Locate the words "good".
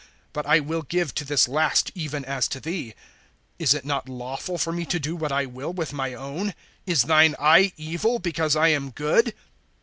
8.89-9.35